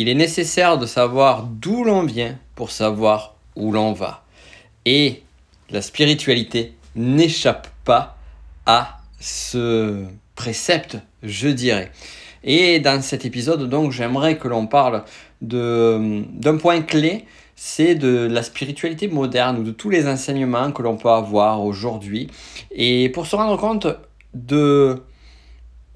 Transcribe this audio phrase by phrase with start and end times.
[0.00, 4.22] Il est nécessaire de savoir d'où l'on vient pour savoir où l'on va.
[4.84, 5.24] Et
[5.70, 8.16] la spiritualité n'échappe pas
[8.64, 10.04] à ce
[10.36, 11.90] précepte, je dirais.
[12.44, 15.02] Et dans cet épisode, donc, j'aimerais que l'on parle
[15.42, 17.24] d'un point clé,
[17.56, 22.28] c'est de la spiritualité moderne ou de tous les enseignements que l'on peut avoir aujourd'hui.
[22.70, 23.88] Et pour se rendre compte
[24.32, 25.02] de,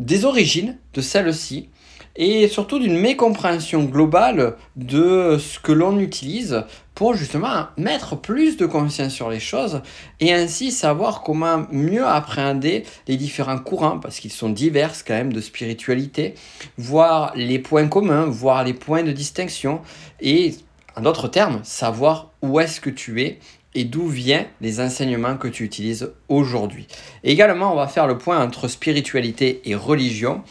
[0.00, 1.68] des origines de celle-ci,
[2.16, 8.66] et surtout d'une mécompréhension globale de ce que l'on utilise pour justement mettre plus de
[8.66, 9.80] conscience sur les choses
[10.20, 15.32] et ainsi savoir comment mieux appréhender les différents courants parce qu'ils sont divers quand même
[15.32, 16.34] de spiritualité,
[16.76, 19.80] voir les points communs, voir les points de distinction
[20.20, 20.54] et
[20.96, 23.38] en d'autres termes, savoir où est-ce que tu es
[23.74, 26.86] et d'où viennent les enseignements que tu utilises aujourd'hui.
[27.24, 30.42] Également, on va faire le point entre spiritualité et religion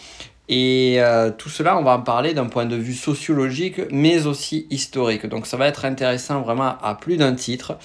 [0.49, 4.67] et euh, tout cela, on va en parler d'un point de vue sociologique, mais aussi
[4.69, 5.25] historique.
[5.25, 7.77] Donc ça va être intéressant vraiment à plus d'un titre.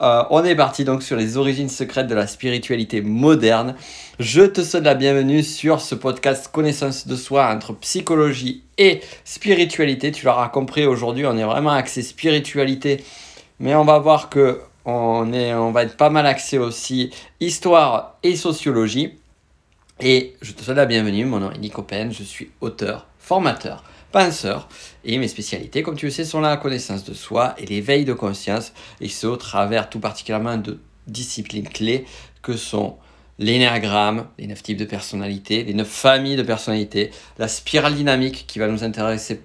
[0.00, 3.74] Euh, on est parti donc sur les origines secrètes de la spiritualité moderne.
[4.18, 10.12] Je te souhaite la bienvenue sur ce podcast Connaissance de soi entre psychologie et spiritualité.
[10.12, 13.04] Tu l'auras compris, aujourd'hui on est vraiment axé spiritualité,
[13.60, 17.10] mais on va voir que on, est, on va être pas mal axé aussi
[17.40, 19.18] histoire et sociologie.
[20.04, 23.84] Et je te souhaite la bienvenue, mon nom est Nico Pen, je suis auteur, formateur,
[24.10, 24.68] penseur,
[25.04, 28.12] et mes spécialités, comme tu le sais, sont la connaissance de soi et l'éveil de
[28.12, 32.04] conscience, et ce au travers tout particulièrement de disciplines clés
[32.42, 32.96] que sont
[33.38, 38.58] l'énéagramme, les neuf types de personnalité, les neuf familles de personnalité, la spirale dynamique qui
[38.58, 39.40] va nous intéresser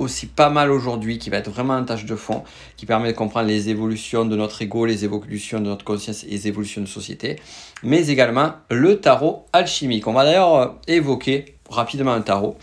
[0.00, 2.42] aussi pas mal aujourd'hui, qui va être vraiment un tâche de fond,
[2.76, 6.30] qui permet de comprendre les évolutions de notre ego, les évolutions de notre conscience et
[6.30, 7.36] les évolutions de société,
[7.82, 10.06] mais également le tarot alchimique.
[10.06, 12.56] On va d'ailleurs euh, évoquer rapidement un tarot.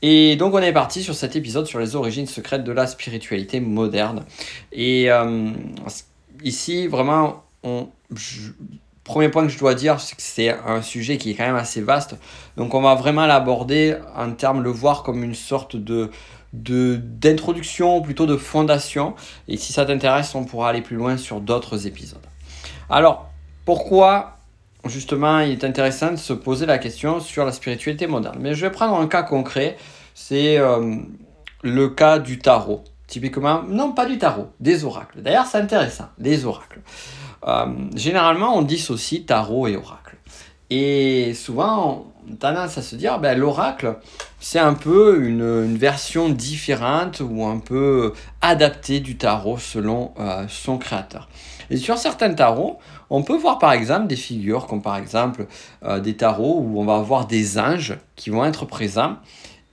[0.00, 3.58] Et donc on est parti sur cet épisode sur les origines secrètes de la spiritualité
[3.58, 4.24] moderne.
[4.72, 5.50] Et euh,
[6.44, 7.88] ici, vraiment, on,
[9.08, 11.56] premier point que je dois dire, c'est que c'est un sujet qui est quand même
[11.56, 12.16] assez vaste.
[12.56, 16.10] Donc on va vraiment l'aborder en termes, le voir comme une sorte de
[16.52, 19.14] d'introduction, plutôt de fondation.
[19.48, 22.24] Et si ça t'intéresse, on pourra aller plus loin sur d'autres épisodes.
[22.90, 23.30] Alors,
[23.64, 24.38] pourquoi
[24.86, 28.38] justement il est intéressant de se poser la question sur la spiritualité moderne?
[28.40, 29.76] Mais je vais prendre un cas concret,
[30.14, 30.96] c'est euh,
[31.62, 32.84] le cas du tarot.
[33.06, 35.22] Typiquement, non pas du tarot, des oracles.
[35.22, 36.80] D'ailleurs, c'est intéressant, des oracles.
[37.46, 40.16] Euh, généralement, on dissocie tarot et oracle.
[40.70, 43.96] Et souvent, tendance à se dire, ben, l'oracle,
[44.40, 50.78] c'est un peu une, version différente ou un peu adaptée du tarot selon euh, son
[50.78, 51.28] créateur.
[51.70, 52.78] Et sur certains tarots,
[53.10, 55.46] on peut voir par exemple des figures comme par exemple
[55.84, 59.16] euh, des tarots où on va avoir des anges qui vont être présents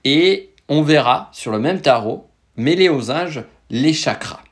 [0.04, 2.28] et on verra sur le même tarot
[2.58, 4.45] mêlés aux anges les chakras.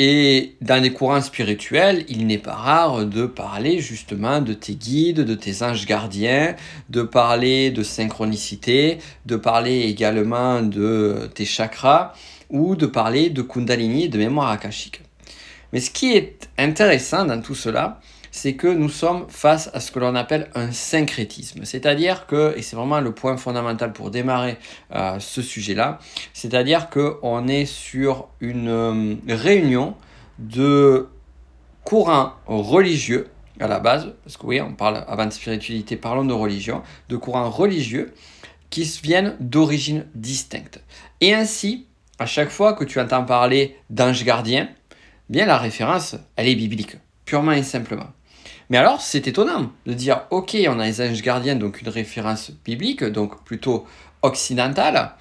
[0.00, 5.22] Et dans les courants spirituels, il n'est pas rare de parler justement de tes guides,
[5.22, 6.54] de tes anges gardiens,
[6.88, 12.12] de parler de synchronicité, de parler également de tes chakras
[12.48, 15.00] ou de parler de kundalini et de mémoire akashique.
[15.72, 18.00] Mais ce qui est intéressant dans tout cela,
[18.38, 21.64] c'est que nous sommes face à ce que l'on appelle un syncrétisme.
[21.64, 24.58] C'est-à-dire que, et c'est vraiment le point fondamental pour démarrer
[24.94, 25.98] euh, ce sujet-là,
[26.32, 29.96] c'est-à-dire qu'on est sur une euh, réunion
[30.38, 31.08] de
[31.82, 33.26] courants religieux
[33.58, 37.16] à la base, parce que oui, on parle avant de spiritualité, parlons de religion, de
[37.16, 38.14] courants religieux
[38.70, 40.80] qui viennent d'origines distinctes.
[41.20, 41.88] Et ainsi,
[42.20, 44.68] à chaque fois que tu entends parler d'ange gardien,
[45.28, 48.06] bien la référence, elle est biblique, purement et simplement.
[48.70, 52.50] Mais alors, c'est étonnant de dire, ok, on a les anges gardiens, donc une référence
[52.64, 53.86] biblique, donc plutôt
[54.22, 55.14] occidentale,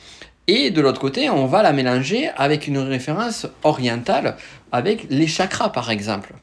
[0.47, 4.37] et de l'autre côté, on va la mélanger avec une référence orientale,
[4.71, 6.33] avec les chakras par exemple.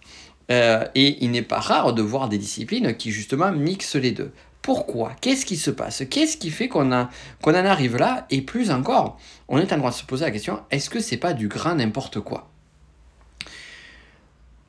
[0.50, 4.30] Euh, et il n'est pas rare de voir des disciplines qui justement mixent les deux.
[4.60, 5.12] Pourquoi?
[5.22, 6.04] Qu'est-ce qui se passe?
[6.10, 7.08] Qu'est-ce qui fait qu'on
[7.40, 8.26] qu'on en arrive là?
[8.28, 11.16] Et plus encore, on est en train de se poser la question, est-ce que c'est
[11.16, 12.50] pas du grand n'importe quoi?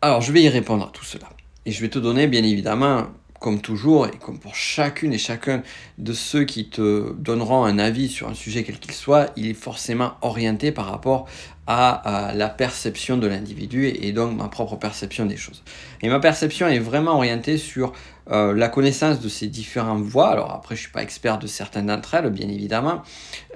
[0.02, 1.28] Alors je vais y répondre à tout cela.
[1.66, 3.08] Et je vais te donner bien évidemment,
[3.40, 5.64] comme toujours, et comme pour chacune et chacun
[5.98, 9.54] de ceux qui te donneront un avis sur un sujet quel qu'il soit, il est
[9.54, 11.28] forcément orienté par rapport
[11.68, 15.64] à, la perception de l'individu et, donc ma propre perception des choses.
[16.02, 17.94] Et ma perception est vraiment orientée sur
[18.32, 20.30] euh, la connaissance de ces différentes voies.
[20.30, 23.02] Alors après, je ne suis pas expert de certaines d'entre elles, bien évidemment,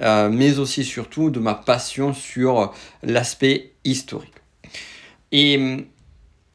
[0.02, 2.74] euh, mais aussi surtout de ma passion sur
[3.04, 4.34] l'aspect historique.
[5.32, 5.86] Et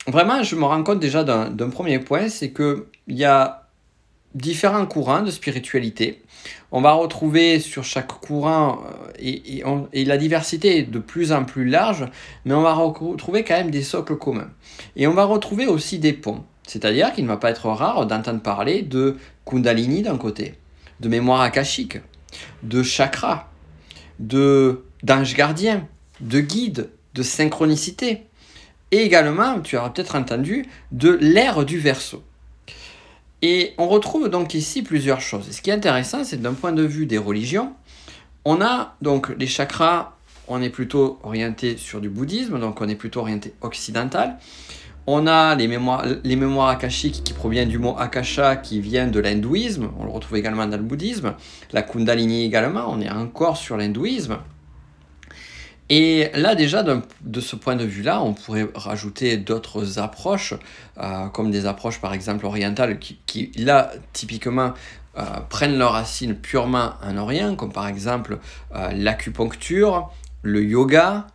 [0.06, 3.68] Vraiment, je me rends compte déjà d'un premier point, c'est qu'il y a
[4.34, 6.22] différents courants de spiritualité.
[6.72, 8.82] On va retrouver sur chaque courant,
[9.18, 9.62] et,
[9.92, 12.06] et, la diversité est de plus en plus large,
[12.44, 14.50] mais on va retrouver quand même des socles communs.
[14.96, 16.44] Et on va retrouver aussi des ponts.
[16.66, 19.16] C'est-à-dire qu'il ne va pas être rare d'entendre parler de
[19.46, 20.54] Kundalini d'un côté,
[21.00, 21.98] de mémoire akashique,
[22.62, 23.50] de chakra,
[24.18, 25.86] de d'ange gardien,
[26.20, 28.22] de guide, de synchronicité.
[28.94, 32.23] Et également, tu auras peut-être entendu, de l'ère du verso.
[33.43, 35.49] Et on retrouve donc ici plusieurs choses.
[35.49, 37.73] Et ce qui est intéressant, c'est d'un point de vue des religions,
[38.44, 40.12] on a donc les chakras,
[40.46, 44.38] on est plutôt orienté sur du bouddhisme, donc on est plutôt orienté occidental.
[45.08, 49.19] On a les mémoires, les mémoires akashiques qui proviennent du mot akasha qui vient de
[49.19, 51.35] l'hindouisme, on le retrouve également dans le bouddhisme,
[51.73, 54.38] la kundalini également, on est encore sur l'hindouisme.
[55.90, 60.54] Et là déjà, de ce point de vue-là, on pourrait rajouter d'autres approches,
[60.98, 64.72] euh, comme des approches par exemple orientales, qui, là, typiquement,
[65.19, 68.38] euh, prennent leurs racines purement en Orient, comme par exemple
[68.75, 70.10] euh, l'acupuncture,
[70.42, 71.26] le yoga,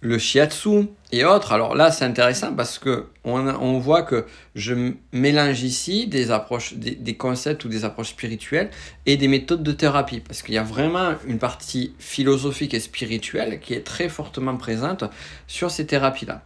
[0.00, 1.52] le shiatsu et autres.
[1.52, 7.16] Alors là, c'est intéressant parce que on, voit que je mélange ici des approches, des,
[7.16, 8.70] concepts ou des approches spirituelles
[9.06, 13.60] et des méthodes de thérapie parce qu'il y a vraiment une partie philosophique et spirituelle
[13.60, 15.04] qui est très fortement présente
[15.46, 16.42] sur ces thérapies-là.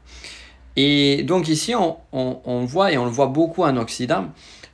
[0.76, 4.26] Et donc ici, on, voit, et on le voit beaucoup en Occident,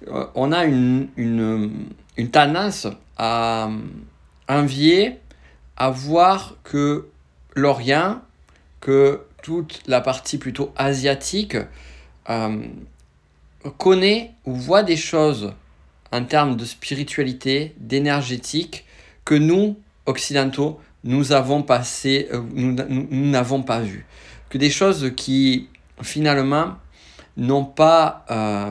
[0.08, 1.70] euh, on a une, une,
[2.16, 2.86] une tendance
[3.18, 3.68] à
[4.48, 5.18] envier,
[5.76, 7.06] à voir que
[7.54, 8.22] l'Orient
[8.80, 11.56] que toute la partie plutôt asiatique
[12.28, 12.62] euh,
[13.78, 15.52] connaît ou voit des choses
[16.12, 18.84] en termes de spiritualité, d'énergétique,
[19.24, 22.42] que nous, occidentaux, nous avons passé, euh,
[23.10, 24.06] n'avons pas vu.
[24.48, 25.68] Que des choses qui,
[26.02, 26.76] finalement,
[27.36, 28.24] n'ont pas...
[28.30, 28.70] Euh,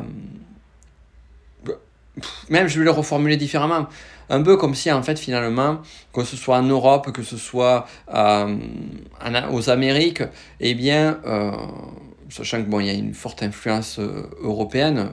[2.50, 3.88] même, je vais le reformuler différemment
[4.30, 5.80] un peu comme si en fait finalement,
[6.14, 8.56] que ce soit en Europe, que ce soit euh,
[9.52, 10.24] aux Amériques,
[10.60, 11.52] eh bien, euh,
[12.30, 15.10] sachant que bon, il y a une forte influence euh, européenne,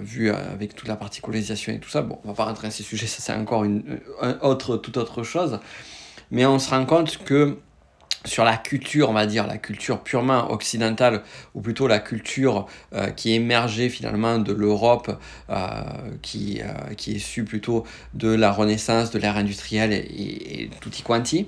[0.00, 2.72] vue avec toute la partie colonisation et tout ça, bon, on va pas rentrer dans
[2.72, 4.00] ces sujets, ça c'est encore une,
[4.42, 5.60] autre, toute autre chose,
[6.30, 7.58] mais on se rend compte que
[8.24, 11.22] sur la culture, on va dire, la culture purement occidentale,
[11.54, 15.18] ou plutôt la culture euh, qui émergeait finalement de l'Europe,
[15.50, 15.82] euh,
[16.22, 17.84] qui, euh, qui est issue plutôt
[18.14, 21.46] de la Renaissance, de l'ère industrielle et, et, tutti quanti,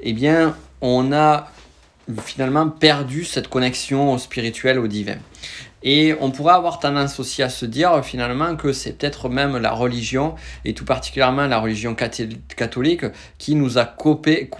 [0.00, 1.50] eh bien, on a
[2.22, 5.16] finalement perdu cette connexion spirituelle au divin.
[5.88, 9.70] Et on pourrait avoir tendance aussi à se dire finalement que c'est peut-être même la
[9.70, 10.34] religion,
[10.64, 13.04] et tout particulièrement la religion catholique,
[13.38, 14.50] qui nous a coupé,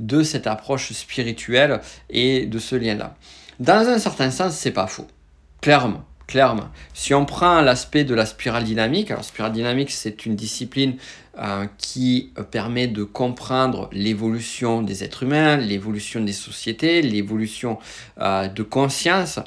[0.00, 3.14] de cette approche spirituelle et de ce lien-là.
[3.60, 5.06] Dans un certain sens, c'est pas faux.
[5.60, 6.02] Clairement.
[6.26, 6.70] Clairement.
[6.94, 10.96] Si on prend l'aspect de la spirale dynamique, alors spirale dynamique c'est une discipline
[11.38, 17.78] euh, qui permet de comprendre l'évolution des êtres humains, l'évolution des sociétés, l'évolution
[18.22, 19.38] euh, de conscience,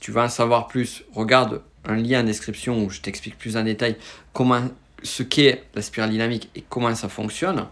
[0.00, 3.62] tu veux en savoir plus, regarde un lien en description où je t'explique plus en
[3.62, 3.96] détail
[4.32, 4.62] comment,
[5.02, 7.66] ce qu'est la spirale dynamique et comment ça fonctionne.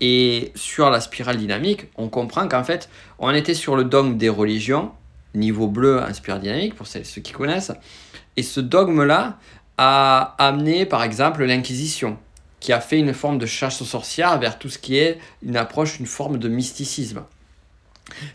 [0.00, 4.28] Et sur la spirale dynamique, on comprend qu'en fait, on était sur le dogme des
[4.28, 4.92] religions,
[5.34, 7.72] niveau bleu en spirale dynamique, pour ceux qui connaissent.
[8.36, 9.38] Et ce dogme-là
[9.78, 12.18] a amené, par exemple, l'Inquisition,
[12.60, 15.56] qui a fait une forme de chasse aux sorcières vers tout ce qui est une
[15.56, 17.22] approche, une forme de mysticisme.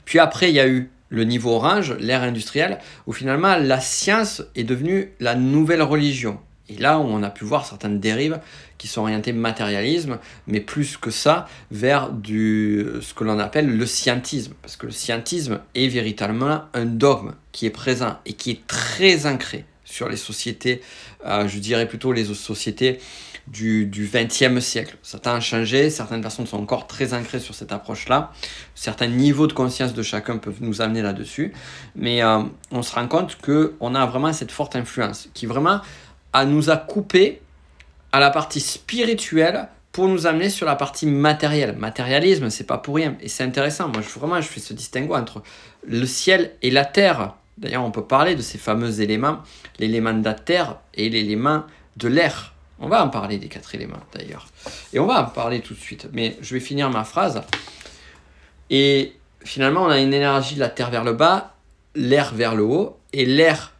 [0.05, 4.41] Puis après, il y a eu le niveau orange, l'ère industrielle, où finalement la science
[4.55, 6.39] est devenue la nouvelle religion.
[6.69, 8.39] Et là où on a pu voir certaines dérives
[8.77, 13.85] qui sont orientées matérialisme, mais plus que ça, vers du, ce que l'on appelle le
[13.85, 14.53] scientisme.
[14.61, 19.25] Parce que le scientisme est véritablement un dogme qui est présent et qui est très
[19.25, 20.81] ancré sur les sociétés,
[21.25, 22.99] euh, je dirais plutôt les sociétés
[23.47, 24.97] du, du 20e siècle.
[25.01, 28.31] Certains ont changé, certaines personnes sont encore très ancrées sur cette approche-là.
[28.75, 31.53] Certains niveaux de conscience de chacun peuvent nous amener là-dessus.
[31.95, 35.81] Mais euh, on se rend compte qu'on a vraiment cette forte influence qui vraiment
[36.33, 37.41] a, nous a coupé
[38.11, 41.75] à la partie spirituelle pour nous amener sur la partie matérielle.
[41.77, 43.17] Matérialisme, c'est pas pour rien.
[43.21, 43.89] Et c'est intéressant.
[43.89, 45.43] Moi, je, vraiment, je fais ce distinguo entre
[45.85, 47.35] le ciel et la terre.
[47.57, 49.39] D'ailleurs, on peut parler de ces fameux éléments,
[49.79, 51.63] l'élément de la terre et l'élément
[51.97, 52.53] de l'air.
[52.81, 54.47] On va en parler des quatre éléments d'ailleurs.
[54.91, 56.07] Et on va en parler tout de suite.
[56.13, 57.43] Mais je vais finir ma phrase.
[58.71, 61.55] Et finalement, on a une énergie de la terre vers le bas,
[61.93, 63.73] l'air vers le haut, et l'air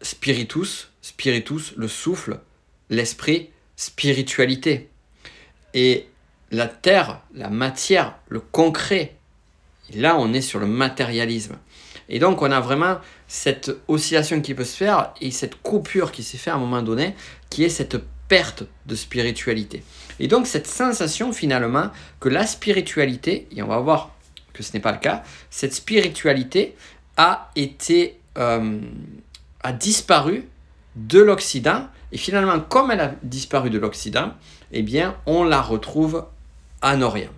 [0.00, 2.40] spiritus, spiritus, le souffle,
[2.88, 4.88] l'esprit, spiritualité.
[5.74, 6.08] Et
[6.50, 9.14] la terre, la matière, le concret,
[9.94, 11.56] là on est sur le matérialisme.
[12.10, 12.98] Et donc on a vraiment
[13.28, 16.82] cette oscillation qui peut se faire et cette coupure qui s'est faite à un moment
[16.82, 17.14] donné,
[17.48, 17.96] qui est cette
[18.28, 19.82] perte de spiritualité.
[20.18, 24.10] Et donc cette sensation finalement que la spiritualité, et on va voir
[24.52, 26.76] que ce n'est pas le cas, cette spiritualité
[27.16, 28.80] a été euh,
[29.62, 30.48] a disparu
[30.96, 34.32] de l'Occident et finalement comme elle a disparu de l'Occident,
[34.72, 36.24] eh bien on la retrouve
[36.82, 37.30] en Orient.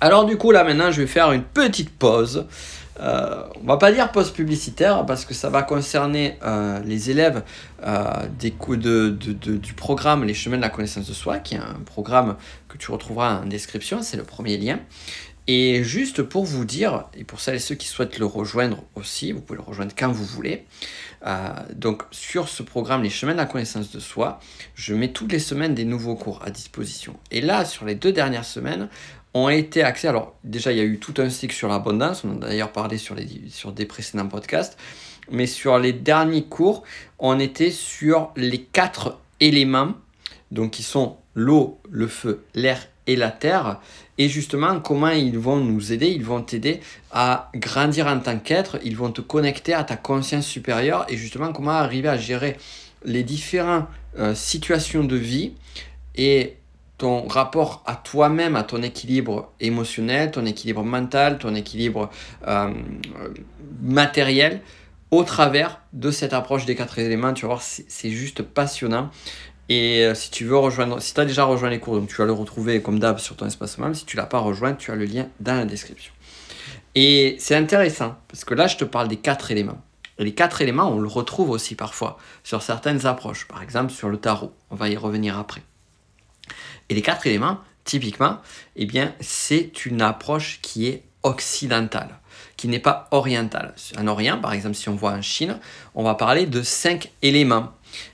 [0.00, 2.46] Alors du coup là maintenant je vais faire une petite pause.
[3.00, 7.42] Euh, on va pas dire pause publicitaire parce que ça va concerner euh, les élèves
[7.84, 8.04] euh,
[8.38, 12.36] des de, du programme Les chemins de la connaissance de soi, qui est un programme
[12.68, 14.78] que tu retrouveras en description, c'est le premier lien.
[15.46, 19.32] Et juste pour vous dire, et pour celles et ceux qui souhaitent le rejoindre aussi,
[19.32, 20.64] vous pouvez le rejoindre quand vous voulez.
[21.74, 24.40] Donc sur ce programme Les chemins de la connaissance de soi,
[24.74, 27.16] je mets toutes les semaines des nouveaux cours à disposition.
[27.30, 28.88] Et là, sur les deux dernières semaines,
[29.34, 30.08] ont été axés.
[30.08, 32.98] Alors déjà, il y a eu tout un cycle sur l'abondance, on a d'ailleurs parlé
[32.98, 34.78] sur, les, sur des précédents podcasts.
[35.30, 36.82] Mais sur les derniers cours,
[37.18, 39.94] on était sur les quatre éléments,
[40.50, 43.80] donc qui sont l'eau, le feu, l'air et la terre.
[44.18, 46.08] Et justement, comment ils vont nous aider?
[46.08, 50.46] Ils vont t'aider à grandir en tant qu'être, ils vont te connecter à ta conscience
[50.46, 52.56] supérieure et justement comment arriver à gérer
[53.04, 53.86] les différentes
[54.18, 55.52] euh, situations de vie
[56.16, 56.56] et
[56.98, 62.10] ton rapport à toi-même, à ton équilibre émotionnel, ton équilibre mental, ton équilibre
[62.46, 62.72] euh,
[63.82, 64.60] matériel
[65.10, 67.32] au travers de cette approche des quatre éléments.
[67.32, 69.10] Tu vas voir, c'est juste passionnant.
[69.68, 72.16] Et euh, si tu veux rejoindre, si tu as déjà rejoint les cours, donc tu
[72.16, 73.96] vas le retrouver comme d'hab sur ton espace membre.
[73.96, 76.12] Si tu l'as pas rejoint, tu as le lien dans la description.
[76.94, 79.80] Et c'est intéressant parce que là, je te parle des quatre éléments.
[80.18, 83.48] Les quatre éléments, on le retrouve aussi parfois sur certaines approches.
[83.48, 84.52] Par exemple, sur le tarot.
[84.70, 85.62] On va y revenir après.
[86.88, 88.38] Et les quatre éléments, typiquement,
[88.76, 92.18] eh bien, c'est une approche qui est occidentale,
[92.56, 93.74] qui n'est pas orientale.
[93.98, 95.58] En Orient, par exemple, si on voit en Chine,
[95.94, 97.70] on va parler de cinq éléments.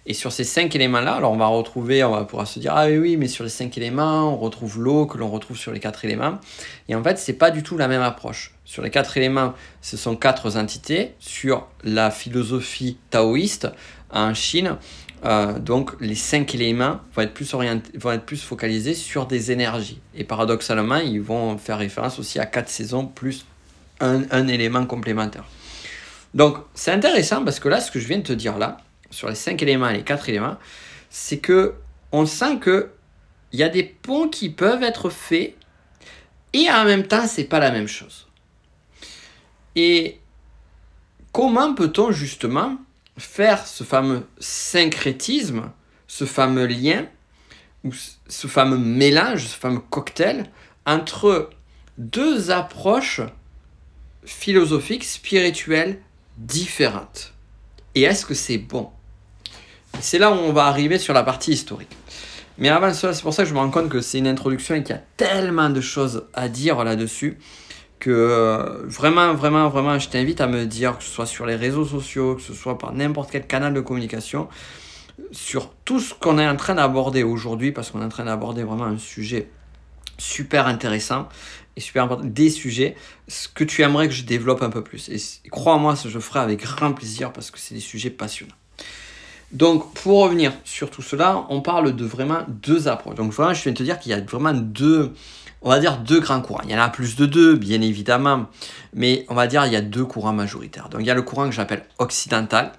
[0.07, 2.87] Et sur ces cinq éléments-là, alors on va retrouver, on va pouvoir se dire, ah
[2.87, 6.05] oui, mais sur les cinq éléments, on retrouve l'eau que l'on retrouve sur les quatre
[6.05, 6.39] éléments.
[6.89, 8.55] Et en fait, c'est pas du tout la même approche.
[8.65, 11.15] Sur les quatre éléments, ce sont quatre entités.
[11.19, 13.69] Sur la philosophie taoïste
[14.13, 14.77] en Chine,
[15.25, 19.53] euh, donc les cinq éléments vont être, plus orientés, vont être plus focalisés sur des
[19.53, 20.00] énergies.
[20.15, 23.45] Et paradoxalement, ils vont faire référence aussi à quatre saisons plus
[24.00, 25.45] un, un élément complémentaire.
[26.35, 28.79] Donc c'est intéressant parce que là, ce que je viens de te dire là,
[29.11, 30.57] sur les cinq éléments et les quatre éléments,
[31.11, 31.75] c'est que
[32.12, 32.91] on sent que
[33.53, 35.55] il y a des ponts qui peuvent être faits
[36.53, 38.29] et en même temps c'est pas la même chose.
[39.77, 40.19] Et
[41.33, 42.77] comment peut-on justement
[43.21, 45.71] faire ce fameux syncrétisme,
[46.07, 47.07] ce fameux lien
[47.85, 47.93] ou
[48.29, 50.50] ce fameux mélange, ce fameux cocktail
[50.87, 51.50] entre
[51.99, 53.21] deux approches
[54.25, 56.00] philosophiques, spirituelles
[56.39, 57.33] différentes.
[57.95, 58.91] Et est-ce que c'est bon?
[60.00, 61.97] C'est là où on va arriver sur la partie historique.
[62.59, 64.75] Mais avant ça, c'est pour ça que je me rends compte que c'est une introduction
[64.75, 67.39] et qu'il y a tellement de choses à dire là-dessus
[68.00, 71.54] que euh, vraiment, vraiment, vraiment, je t'invite à me dire, que ce soit sur les
[71.54, 74.49] réseaux sociaux, que ce soit par n'importe quel canal de communication,
[75.30, 78.64] sur tout ce qu'on est en train d'aborder aujourd'hui, parce qu'on est en train d'aborder
[78.64, 79.50] vraiment un sujet
[80.19, 81.28] super intéressant
[81.76, 82.97] et super important, des sujets,
[83.54, 85.09] que tu aimerais que je développe un peu plus.
[85.09, 88.54] Et crois-moi, je ferai avec grand plaisir parce que c'est des sujets passionnants.
[89.52, 93.16] Donc, pour revenir sur tout cela, on parle de vraiment deux approches.
[93.16, 95.12] Donc, vraiment, je viens de te dire qu'il y a vraiment deux,
[95.62, 96.62] on va dire deux grands courants.
[96.64, 98.47] Il y en a plus de deux, bien évidemment,
[98.95, 100.88] mais on va dire il y a deux courants majoritaires.
[100.88, 102.73] Donc, il y a le courant que j'appelle occidental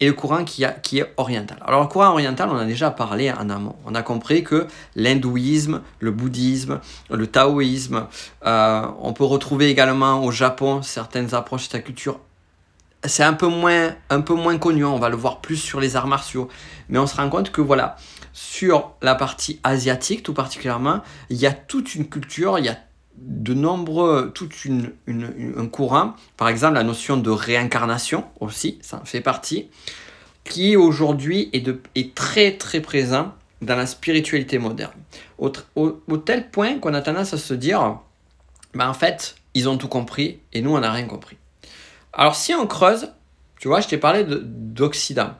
[0.00, 1.58] et le courant qui, est oriental.
[1.64, 3.76] Alors, le courant oriental, on a déjà parlé en amont.
[3.86, 6.80] On a compris que l'hindouisme, le bouddhisme,
[7.10, 8.06] le taoïsme,
[8.44, 12.18] euh, on peut retrouver également au Japon certaines approches de sa culture
[13.04, 15.96] c'est un peu moins un peu moins connu, on va le voir plus sur les
[15.96, 16.48] arts martiaux,
[16.88, 17.96] mais on se rend compte que voilà,
[18.36, 21.00] sur la partie asiatique tout particulièrement,
[21.30, 22.76] il y a toute une culture, il y a
[23.16, 29.06] de nombreux, toute une, un courant, par exemple la notion de réincarnation aussi, ça en
[29.06, 29.70] fait partie,
[30.44, 34.92] qui aujourd'hui est, est très très présent dans la spiritualité moderne.
[35.38, 35.48] Au,
[36.18, 38.00] tel point qu'on a tendance à se dire,
[38.74, 41.38] ben en fait, ils ont tout compris et nous on n'a rien compris.
[42.12, 43.10] Alors si on creuse,
[43.58, 45.30] tu vois, je t'ai parlé d'Occident.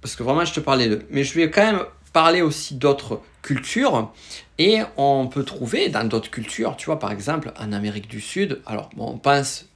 [0.00, 1.04] Parce que vraiment, je te parlais de...
[1.10, 1.82] Mais je vais quand même
[2.16, 4.10] parler aussi d'autres cultures.
[4.56, 8.62] Et on peut trouver dans d'autres cultures, tu vois, par exemple, en Amérique du Sud,
[8.64, 9.66] alors on pense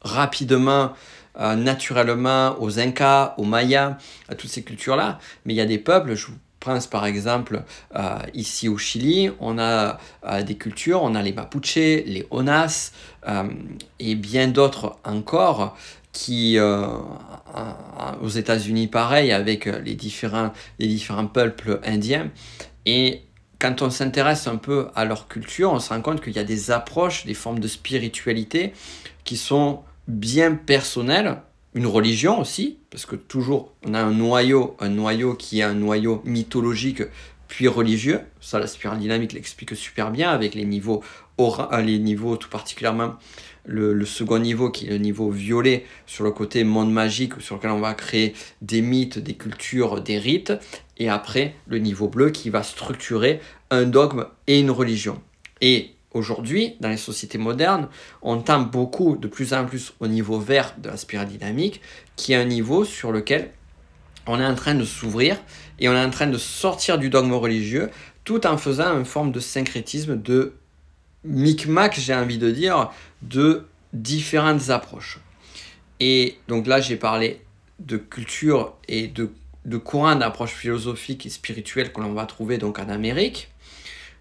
[0.00, 0.94] rapidement,
[1.38, 3.98] euh, naturellement aux Incas, aux Mayas,
[4.30, 6.28] à toutes ces cultures-là, mais il y a des peuples, je
[6.60, 7.62] pense par exemple
[7.94, 12.92] euh, ici au Chili, on a euh, des cultures, on a les Mapuche, les Onas
[13.98, 15.76] et bien d'autres encore
[16.12, 16.58] qui
[18.20, 22.30] aux États-Unis pareil avec les différents, les différents peuples indiens.
[22.86, 23.22] Et
[23.58, 26.44] quand on s'intéresse un peu à leur culture, on se rend compte qu'il y a
[26.44, 28.72] des approches, des formes de spiritualité
[29.24, 31.38] qui sont bien personnelles,
[31.74, 35.74] une religion aussi, parce que toujours on a un noyau, un noyau qui est un
[35.74, 37.02] noyau mythologique
[37.52, 38.20] puis religieux.
[38.40, 41.02] Ça, la spirale dynamique l'explique super bien avec les niveaux,
[41.38, 43.16] euh, les niveaux tout particulièrement
[43.66, 47.72] le, second niveau qui est le niveau violet sur le côté monde magique sur lequel
[47.72, 48.32] on va créer
[48.62, 50.54] des mythes, des cultures, des rites.
[50.96, 55.20] Et après le niveau bleu qui va structurer un dogme et une religion.
[55.60, 57.88] Et aujourd'hui, dans les sociétés modernes,
[58.22, 61.82] on tend beaucoup de plus en plus au niveau vert de la spirale dynamique,
[62.16, 63.50] qui est un niveau sur lequel
[64.26, 65.36] on est en train de s'ouvrir
[65.82, 67.90] et on est en train de sortir du dogme religieux
[68.24, 70.54] tout en faisant une forme de syncrétisme, de
[71.24, 75.18] micmac, j'ai envie de dire, de différentes approches.
[75.98, 77.42] Et donc là, j'ai parlé
[77.80, 79.32] de culture et de,
[79.64, 83.50] de courants d'approche philosophique et spirituelle que l'on va trouver donc en Amérique.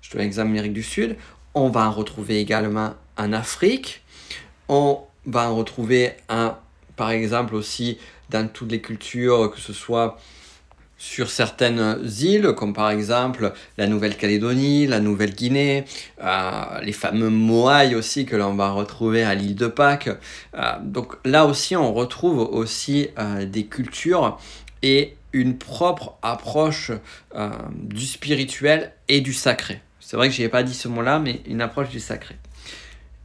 [0.02, 1.16] Je te l'exemple Amérique du Sud.
[1.54, 4.02] On va en retrouver également en Afrique.
[4.68, 6.58] On va en retrouver un,
[6.96, 8.00] par exemple aussi
[8.32, 10.18] dans toutes les cultures, que ce soit
[11.02, 15.86] sur certaines îles, comme par exemple la Nouvelle-Calédonie, la Nouvelle-Guinée,
[16.24, 20.12] euh, les fameux Moai aussi que l'on va retrouver à l'île de Pâques.
[20.54, 24.40] Euh, donc là aussi, on retrouve aussi euh, des cultures
[24.84, 26.92] et une propre approche
[27.74, 29.82] du spirituel et du sacré.
[30.00, 32.36] C'est vrai que je n'ai pas dit ce mot-là, mais une approche du sacré.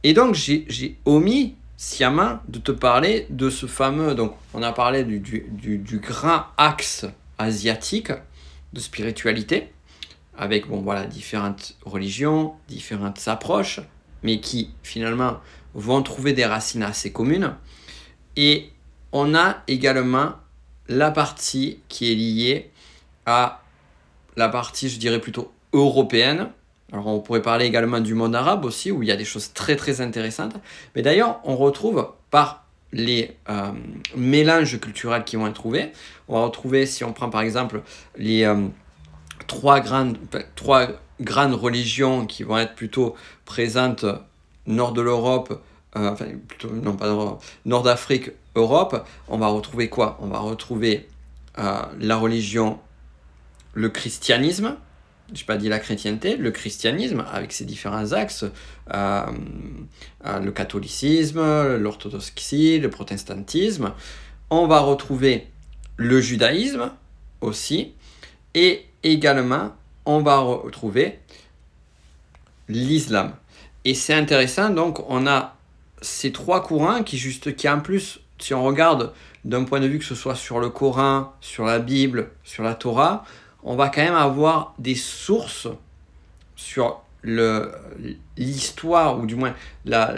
[0.03, 5.03] Et donc j'ai omis sciemment de te parler de ce fameux, donc on a parlé
[5.03, 7.05] du, du, du grand axe
[7.37, 8.11] asiatique
[8.73, 9.71] de spiritualité,
[10.37, 13.79] avec bon, voilà, différentes religions, différentes approches,
[14.23, 15.37] mais qui finalement
[15.73, 17.55] vont trouver des racines assez communes.
[18.35, 18.69] Et
[19.11, 20.33] on a également
[20.87, 22.71] la partie qui est liée
[23.25, 23.61] à
[24.35, 26.49] la partie, je dirais plutôt européenne.
[26.93, 29.53] Alors on pourrait parler également du monde arabe aussi, où il y a des choses
[29.53, 30.55] très très intéressantes.
[30.95, 33.71] Mais d'ailleurs, on retrouve par les euh,
[34.15, 35.91] mélanges culturels qui vont être trouvés.
[36.27, 37.81] On va retrouver, si on prend par exemple
[38.17, 38.67] les euh,
[39.47, 40.17] trois, grandes,
[40.55, 40.87] trois
[41.21, 44.05] grandes religions qui vont être plutôt présentes
[44.65, 45.61] nord de l'Europe,
[45.95, 50.17] euh, enfin plutôt, non pas nord d'Afrique, Europe, on va retrouver quoi?
[50.21, 51.07] On va retrouver
[51.99, 52.79] la religion,
[53.73, 54.75] le christianisme,
[55.33, 58.45] je n'ai pas dit la chrétienté, le christianisme avec ses différents axes,
[58.93, 59.25] euh,
[60.25, 63.93] euh, le catholicisme, l'orthodoxie, le protestantisme.
[64.49, 65.47] On va retrouver
[65.97, 66.91] le judaïsme
[67.41, 67.93] aussi,
[68.53, 71.19] et également on va retrouver
[72.69, 73.33] l'islam.
[73.83, 75.55] Et c'est intéressant, donc on a
[76.01, 79.13] ces trois courants qui, juste, qui en plus, si on regarde
[79.45, 82.75] d'un point de vue que ce soit sur le Coran, sur la Bible, sur la
[82.75, 83.25] Torah,
[83.67, 85.67] on va quand même avoir des sources
[86.55, 87.01] sur
[88.37, 89.53] l'histoire, ou du moins
[89.83, 90.15] la,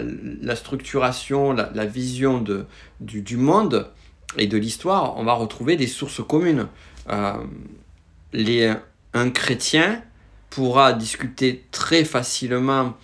[0.54, 2.66] structuration, la, vision de,
[3.00, 3.90] du, monde
[4.38, 6.68] et de l'histoire, on va retrouver des sources communes.
[7.10, 7.34] Euh,
[8.32, 8.72] les,
[9.14, 10.00] un chrétien
[10.48, 12.94] pourra discuter très facilement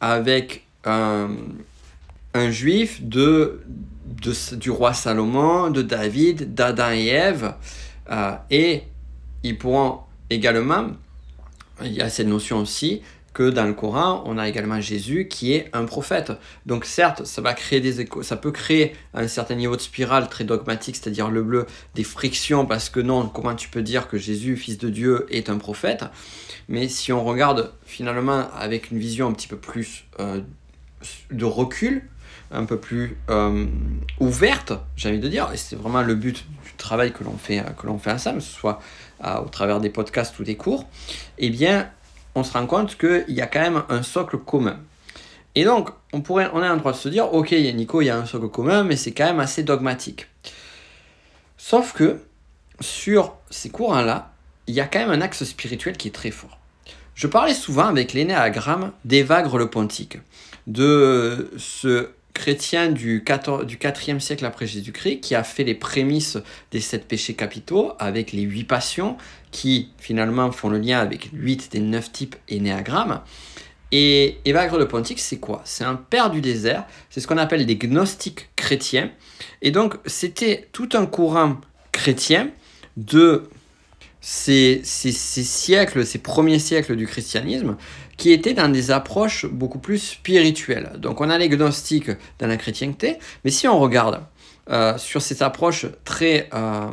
[0.00, 1.30] avec un,
[2.50, 3.60] juif de,
[4.52, 7.54] du roi Salomon, de David, d'Adam et Ève,
[8.08, 8.84] euh, et
[9.46, 10.88] ils pourront également,
[11.82, 13.02] il y a cette notion aussi,
[13.36, 16.32] que dans le Coran, on a également Jésus qui est un prophète.
[16.64, 20.30] Donc certes, ça va créer des échos, ça peut créer un certain niveau de spirale
[20.30, 24.16] très dogmatique, c'est-à-dire le bleu, des frictions, parce que non, comment tu peux dire que
[24.16, 26.06] Jésus, fils de Dieu, est un prophète?
[26.70, 30.40] Mais si on regarde finalement avec une vision un petit peu plus euh,
[31.30, 32.08] de recul,
[32.50, 33.66] un peu plus euh,
[34.20, 37.62] ouverte, j'ai envie de dire, et c'est vraiment le but du travail que l'on fait,
[38.00, 38.80] fait ensemble, que ce soit
[39.24, 40.86] au travers des podcasts ou des cours,
[41.38, 41.88] eh bien,
[42.34, 44.78] on se rend compte qu'il y a quand même un socle commun.
[45.54, 48.10] Et donc, on, pourrait, on est en droit de se dire, ok, Nico, il y
[48.10, 50.28] a un socle commun, mais c'est quand même assez dogmatique.
[51.56, 52.20] Sauf que,
[52.80, 54.32] sur ces courants-là,
[54.66, 56.58] il y a quand même un axe spirituel qui est très fort.
[57.14, 60.18] Je parlais souvent avec l'énéagramme d'Evagre le Pontique,
[60.66, 66.36] de ce chrétien du, 4, du 4e siècle après Jésus-Christ qui a fait les prémices
[66.70, 69.16] des sept péchés capitaux avec les huit passions
[69.52, 73.22] qui finalement font le lien avec huit des neuf types énéagrammes.
[73.90, 75.62] Et Évagre de Pontique, c'est quoi?
[75.64, 79.10] C'est un père du désert, c'est ce qu'on appelle des gnostiques chrétiens.
[79.62, 81.56] Et donc, c'était tout un courant
[81.92, 82.50] chrétien
[82.98, 83.44] de
[84.20, 87.76] ces, ces, siècles, ces premiers siècles du christianisme,
[88.16, 90.92] qui étaient dans des approches beaucoup plus spirituelles.
[90.98, 94.22] Donc on a les gnostiques dans la chrétienté, mais si on regarde
[94.68, 96.88] euh, sur ces approches très, euh,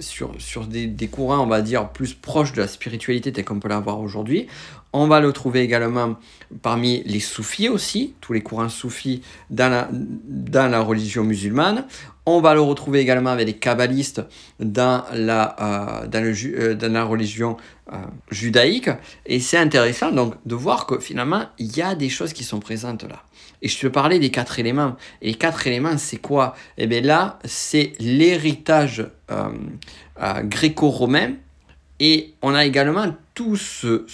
[0.00, 3.60] sur, sur des, des, courants, on va dire, plus proches de la spiritualité telle qu'on
[3.60, 4.46] peut l'avoir aujourd'hui,
[4.92, 6.16] on va le trouver également
[6.62, 11.84] parmi les soufis aussi, tous les courants soufis dans la, dans la religion musulmane.
[12.26, 14.22] On va le retrouver également avec les kabbalistes
[14.58, 17.56] dans la, euh, dans, le, euh, dans la religion
[17.92, 17.96] euh,
[18.30, 18.90] judaïque.
[19.26, 22.60] Et c'est intéressant donc de voir que finalement, il y a des choses qui sont
[22.60, 23.22] présentes là.
[23.62, 24.96] Et je te parlais des quatre éléments.
[25.22, 26.54] Et les quatre éléments, c'est quoi?
[26.78, 29.06] Eh bien là, c'est l'héritage
[30.44, 31.34] gréco-romain
[32.00, 34.04] et on a également tout ce,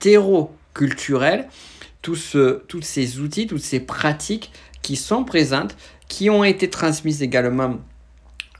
[0.00, 1.48] terreau culturel,
[2.02, 2.18] tous
[2.82, 4.52] ces outils, toutes ces pratiques
[4.82, 5.74] qui sont présentes,
[6.08, 7.78] qui ont été transmises également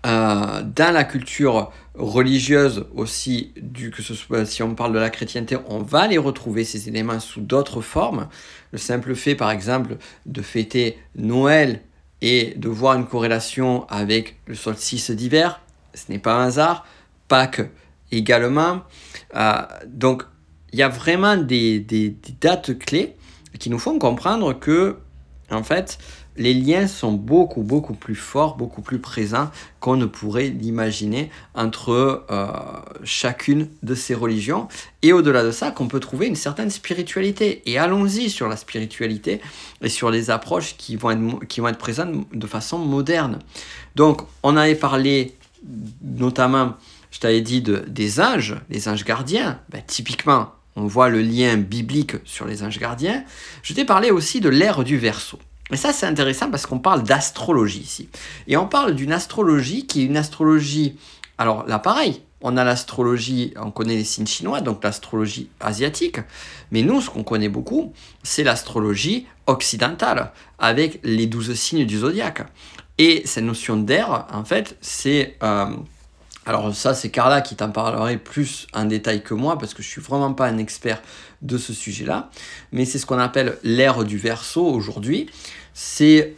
[0.07, 3.53] euh, dans la culture religieuse aussi,
[3.94, 7.20] que ce soit si on parle de la chrétienté, on va les retrouver ces éléments
[7.20, 8.29] sous d'autres formes.
[8.73, 11.83] Le simple fait, par exemple, de fêter Noël
[12.23, 15.61] et de voir une corrélation avec le solstice d'hiver,
[15.92, 16.87] ce n'est pas un hasard.
[17.29, 17.68] Pâques,
[18.11, 18.83] également.
[19.35, 20.23] Euh, donc,
[20.73, 23.14] il y a vraiment des, dates clés
[23.59, 24.97] qui nous font comprendre que,
[25.51, 25.99] en fait,
[26.37, 32.25] les liens sont beaucoup, beaucoup plus forts, beaucoup plus présents qu'on ne pourrait l'imaginer entre
[32.29, 32.49] euh,
[33.05, 34.66] chacune de ces religions.
[35.03, 37.62] Et au-delà de ça, qu'on peut trouver une certaine spiritualité.
[37.66, 39.40] Et allons-y sur la spiritualité
[39.81, 43.38] et sur les approches qui vont être présentes de façon moderne.
[43.94, 45.37] Donc, on avait parlé
[46.03, 46.75] notamment
[47.14, 49.61] je t'avais dit de, des anges, les anges gardiens.
[49.68, 53.22] Ben, typiquement, on voit le lien biblique sur les anges gardiens.
[53.62, 55.38] Je t'ai parlé aussi de l'ère du Verseau.
[55.70, 58.09] Et ça, c'est intéressant parce qu'on parle d'astrologie ici.
[58.48, 60.96] Et on parle d'une astrologie qui est une astrologie.
[61.38, 66.18] Alors là, pareil, on a l'astrologie, on connaît les signes chinois, donc l'astrologie asiatique.
[66.72, 67.92] Mais nous, ce qu'on connaît beaucoup,
[68.24, 72.42] c'est l'astrologie occidentale, avec les douze signes du zodiaque.
[72.98, 75.37] Et cette notion d'air, en fait, c'est.
[75.44, 75.66] Euh,
[76.46, 79.88] alors ça, c'est Carla qui t'en parlerait plus en détail que moi, parce que je
[79.88, 81.00] suis vraiment pas un expert
[81.42, 82.30] de ce sujet-là.
[82.72, 85.30] Mais c'est ce qu'on appelle l'ère du Verseau aujourd'hui.
[85.72, 86.35] C'est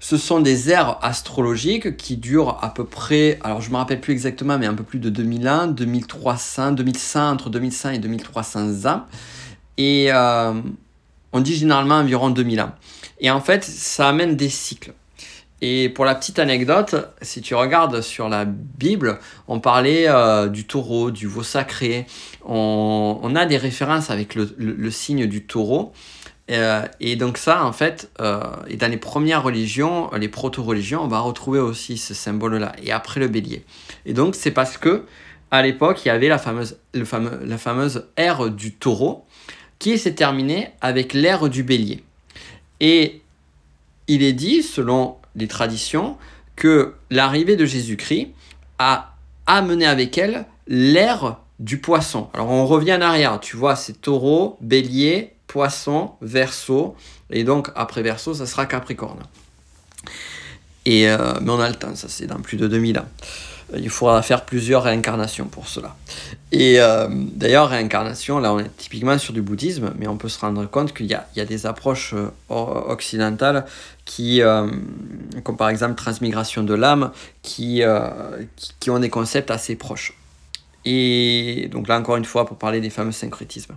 [0.00, 4.00] ce sont des ères astrologiques qui durent à peu près, alors je ne me rappelle
[4.00, 8.86] plus exactement, mais un peu plus de 2000 ans, 2300, 2100, entre 2100 et 2300
[8.86, 9.06] ans.
[9.76, 10.54] Et euh,
[11.32, 12.72] on dit généralement environ 2000 ans.
[13.20, 14.92] Et en fait, ça amène des cycles.
[15.60, 19.18] Et pour la petite anecdote, si tu regardes sur la Bible,
[19.48, 22.06] on parlait euh, du taureau, du veau sacré.
[22.44, 25.92] On, a des références avec le, signe du taureau.
[26.50, 31.08] Euh, et donc ça, en fait, euh, et dans les premières religions, les proto-religions, on
[31.08, 32.72] va retrouver aussi ce symbole-là.
[32.82, 33.64] Et après le bélier.
[34.06, 35.04] Et donc c'est parce que
[35.50, 39.24] à l'époque, il y avait la fameuse, le fameux, la fameuse ère du taureau
[39.78, 42.02] qui s'est terminée avec l'ère du bélier.
[42.80, 43.22] Et
[44.08, 46.16] il est dit, selon les traditions
[46.56, 48.28] que l'arrivée de Jésus-Christ
[48.78, 49.14] a
[49.46, 52.28] amené avec elle l'ère du poisson.
[52.34, 56.94] Alors on revient en arrière, tu vois, c'est taureau, bélier, poisson, verso,
[57.30, 59.20] et donc après verso, ça sera capricorne.
[60.84, 63.08] Et, euh, mais on a le temps, ça c'est dans plus de 2000 ans.
[63.72, 65.96] Euh, il faudra faire plusieurs réincarnations pour cela.
[66.52, 70.38] Et euh, d'ailleurs, réincarnation, là on est typiquement sur du bouddhisme, mais on peut se
[70.38, 73.66] rendre compte qu'il y, a, des approches euh, occidentales
[74.04, 74.40] qui,
[75.44, 77.10] comme par exemple transmigration de l'âme,
[77.42, 77.82] qui,
[78.56, 80.14] qui, qui, ont des concepts assez proches.
[80.86, 83.74] Et donc là encore une fois, pour parler des fameux syncrétismes.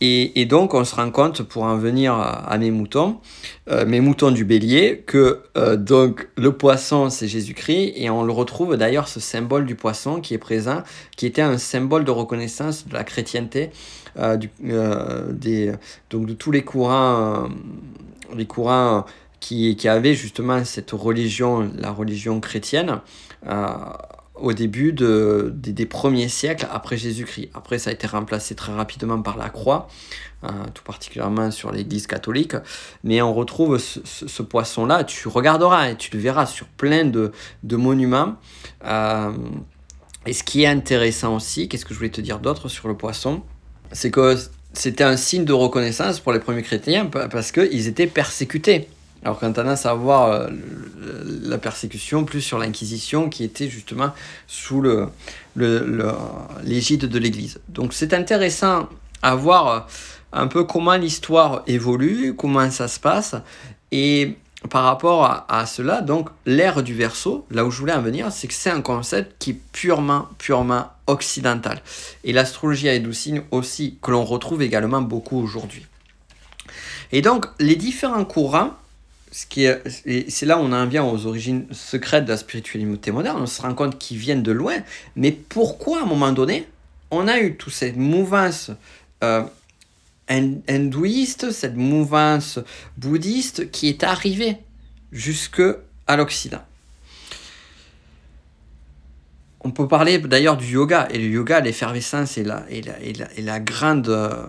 [0.00, 3.18] Et, donc, on se rend compte, pour en venir à, mes moutons,
[3.68, 8.32] euh, mes moutons du bélier, que euh, donc le poisson, c'est Jésus-Christ, et on le
[8.32, 10.84] retrouve d'ailleurs, ce symbole du poisson qui est présent,
[11.16, 13.70] qui était un symbole de reconnaissance de la chrétienté,
[14.18, 14.36] euh,
[15.32, 15.72] des,
[16.10, 17.48] donc de tous les courants,
[18.36, 19.04] les courants
[19.40, 23.00] qui, qui avaient justement cette religion, la religion chrétienne
[24.40, 27.50] au début de, des, premiers siècles après Jésus-Christ.
[27.54, 29.88] Après, ça a été remplacé très rapidement par la croix,
[30.44, 32.54] euh, tout particulièrement sur l'Église catholique.
[33.04, 37.76] Mais on retrouve ce, poisson-là, tu regarderas et tu le verras sur plein de, de
[37.76, 38.36] monuments.
[38.84, 39.32] Euh,
[40.26, 42.96] et ce qui est intéressant aussi, qu'est-ce que je voulais te dire d'autre sur le
[42.96, 43.42] poisson,
[43.92, 44.36] c'est que
[44.72, 48.88] c'était un signe de reconnaissance pour les premiers chrétiens parce qu'ils étaient persécutés.
[49.24, 50.48] Alors qu'on tendance à voir euh,
[51.42, 54.12] la persécution plus sur l'Inquisition qui était justement
[54.46, 54.82] sous
[55.56, 57.58] l'égide de l'Église.
[57.68, 58.88] Donc c'est intéressant
[59.22, 59.80] à voir euh,
[60.32, 63.34] un peu comment l'histoire évolue, comment ça se passe.
[63.90, 64.36] Et
[64.70, 68.48] par rapport à, cela, donc l'ère du verso, là où je voulais en venir, c'est
[68.48, 71.80] que c'est un concept qui est purement, purement occidental.
[72.24, 75.86] Et l'astrologie à signes aussi, que l'on retrouve également beaucoup aujourd'hui.
[77.12, 78.72] Et donc, les différents courants,
[79.46, 83.62] c'est là où on en vient aux origines secrètes de la spiritualité moderne, on se
[83.62, 84.78] rend compte qu'ils viennent de loin,
[85.14, 86.66] mais pourquoi à un moment donné,
[87.12, 88.72] on a eu toute cette mouvance
[89.22, 89.44] euh,
[90.28, 92.58] hindouiste, cette mouvance
[92.96, 94.56] bouddhiste qui est arrivée
[95.12, 95.62] jusque
[96.08, 96.62] à l'Occident?
[99.60, 102.82] On peut parler d'ailleurs du yoga, et le yoga, l'effervescence et la, et,
[103.36, 104.48] et, la, grande,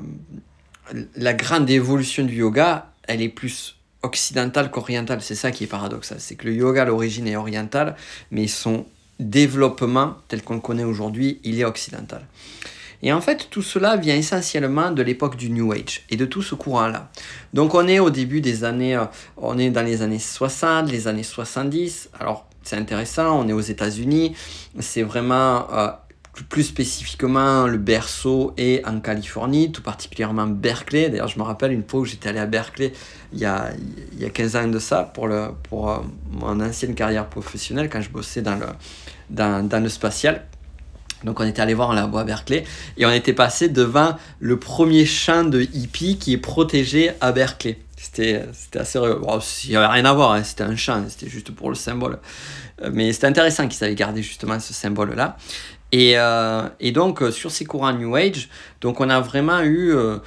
[1.16, 5.22] la grande évolution du yoga, elle est plus occidentale qu'orientale.
[5.22, 6.20] C'est ça qui est paradoxal.
[6.20, 7.96] C'est que le yoga, l'origine est orientale,
[8.32, 8.86] mais son
[9.20, 12.26] développement, tel qu'on le connaît aujourd'hui, il est occidental.
[13.02, 16.42] Et en fait, tout cela vient essentiellement de l'époque du New Age et de tout
[16.42, 17.10] ce courant-là.
[17.54, 19.06] Donc on est au début des années, euh,
[19.38, 22.10] on est dans les années 60, les années 70.
[22.20, 24.36] Alors c'est intéressant, on est aux États-Unis,
[24.80, 25.90] c'est vraiment euh,
[26.44, 31.10] plus spécifiquement le berceau est en Californie, tout particulièrement Berkeley.
[31.10, 32.94] D'ailleurs, je me rappelle une fois où j'étais allé à Berkeley
[33.34, 33.72] il y a,
[34.14, 35.98] il y a 15 ans de ça pour, le, pour euh,
[36.32, 38.68] mon ancienne carrière professionnelle quand je bossais dans le,
[39.30, 40.46] dans, le spatial.
[41.24, 42.64] Donc on était allé voir en labo à Berkeley
[42.98, 47.78] et on était passé devant le premier champ de hippie qui est protégé à Berkeley.
[47.98, 48.98] C'était, assez...
[48.98, 50.44] Bon, il n'y avait rien à voir, hein.
[50.44, 52.20] c'était un champ, c'était juste pour le symbole.
[52.82, 55.38] Euh, mais c'était intéressant qu'ils avaient gardé justement ce symbole-là.
[55.92, 58.50] Et, euh, et, donc sur ces courants New Age,
[58.82, 60.18] donc on a vraiment eu euh,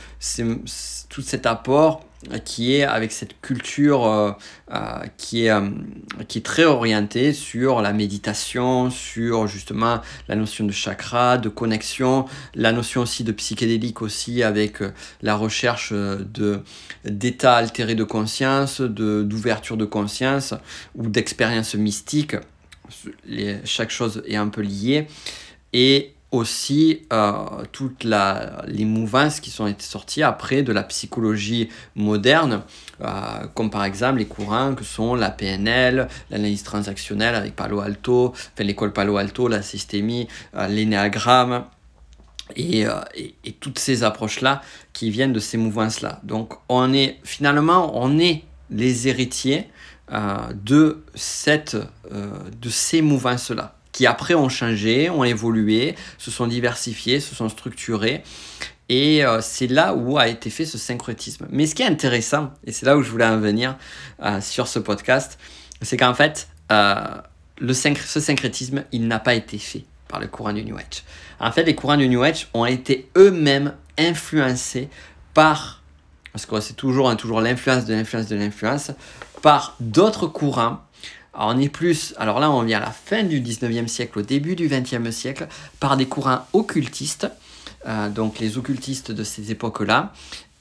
[1.09, 2.05] tout cet apport
[2.45, 4.33] qui est avec cette culture euh,
[4.73, 4.79] euh,
[5.17, 5.69] qui, est, euh,
[6.29, 12.27] qui est très orientée sur la méditation, sur justement la notion de chakra, de connexion,
[12.55, 14.79] la notion aussi de psychédélique aussi avec
[15.21, 16.61] la recherche de,
[17.05, 20.55] d'états altérés de conscience, de, d'ouverture de conscience
[20.95, 22.37] ou d'expérience mystique.
[23.27, 25.09] Les, chaque chose est un peu liée.
[25.73, 32.63] Et aussi euh, toutes les mouvances qui sont été sorties après de la psychologie moderne,
[33.03, 38.33] euh, comme par exemple les courants que sont la PNL, l'analyse transactionnelle avec Palo Alto,
[38.35, 41.67] enfin l'école Palo Alto, la systémie, euh, l'énéagramme.
[42.55, 42.83] Et,
[43.15, 44.61] et, et, toutes ces approches-là
[44.93, 46.21] qui viennent de ces mouvances-là.
[46.23, 49.71] Donc on est finalement on est les héritiers
[50.53, 51.77] de, cette,
[52.11, 58.23] de ces mouvances-là qui après ont changé, ont évolué, se sont diversifiés, se sont structurés.
[58.89, 61.47] Et euh, c'est là où a été fait ce syncrétisme.
[61.51, 63.77] Mais ce qui est intéressant, et c'est là où je voulais en venir
[64.23, 65.39] euh, sur ce podcast,
[65.83, 66.95] c'est qu'en fait, euh,
[67.59, 71.05] le ce syncrétisme, il n'a pas été fait par le courant du New Age.
[71.41, 74.89] En fait, les courants du New Age ont été eux-mêmes influencés
[75.35, 75.83] par,
[76.33, 78.91] parce que c'est toujours, hein, toujours l'influence de l'influence de l'influence,
[79.43, 80.81] par d'autres courants
[81.35, 84.57] on est plus, alors là on vient à la fin du 19e siècle, au début
[84.57, 85.49] du 20e siècle,
[85.81, 87.29] par des courants occultistes,
[87.87, 90.13] euh, donc les occultistes de ces époques-là,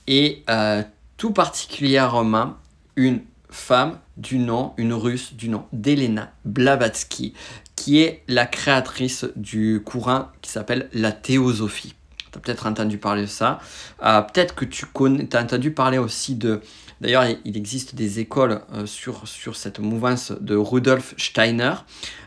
[0.08, 0.84] et euh,
[1.18, 2.56] tout particulièrement
[2.96, 7.34] une femme du nom, une russe du nom d'Elena Blavatsky,
[7.76, 11.96] qui est la créatrice du courant qui s'appelle la théosophie.
[12.32, 13.60] Tu as peut-être entendu parler de ça.
[14.04, 16.62] Euh, peut-être que tu connais, as entendu parler aussi de
[17.02, 21.74] D'ailleurs, il existe des écoles euh, sur, cette mouvance de Rudolf Steiner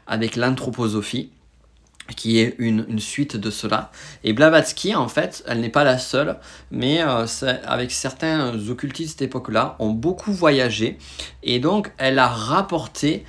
[0.09, 1.31] avec l'anthroposophie
[2.17, 3.91] qui est une, suite de cela.
[4.25, 6.37] Et Blavatsky, en fait, elle n'est pas la seule,
[6.71, 7.25] mais euh,
[7.65, 10.99] avec certains occultistes de cette époque-là, ont beaucoup voyagé,
[11.43, 13.25] et donc elle a rapporté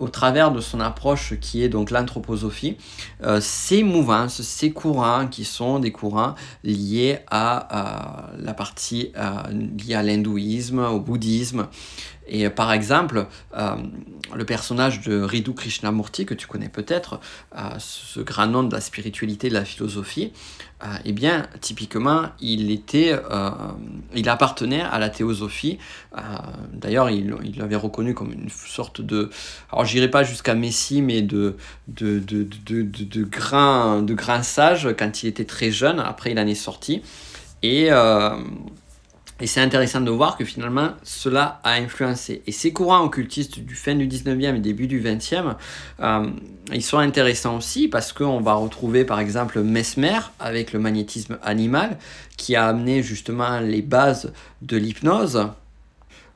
[0.00, 2.76] au travers de son approche qui est donc l'anthroposophie,
[3.22, 6.34] euh, ces mouvances, ces courants qui sont des courants
[6.64, 9.42] liés à la partie euh,
[9.78, 11.68] liée à l'hindouisme, au bouddhisme.
[12.30, 17.20] Et euh, par exemple, le personnage de Ridu Krishnamurti, que tu connais peut-être,
[17.78, 20.32] ce grand nom de la spiritualité, de la philosophie,
[20.82, 23.50] euh, eh bien, typiquement, il, était, euh,
[24.14, 25.78] il appartenait à la théosophie.
[26.16, 26.20] Euh,
[26.72, 29.28] d'ailleurs, il l'avait reconnu comme une sorte de...
[29.70, 31.56] Alors, j'irai pas jusqu'à Messie, mais de,
[31.88, 36.00] de, de, de, de, de, grand, de grand sage quand il était très jeune.
[36.00, 37.02] Après, il en est sorti.
[37.62, 37.90] Et
[39.40, 42.42] et c'est intéressant de voir que finalement, cela a influencé.
[42.46, 45.56] Et ces courants occultistes du fin du 19e et début du 20e,
[46.00, 46.30] euh,
[46.72, 51.96] ils sont intéressants aussi parce qu'on va retrouver par exemple Mesmer avec le magnétisme animal
[52.36, 55.48] qui a amené justement les bases de l'hypnose.